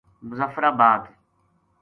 مظفرآباد 0.23 1.09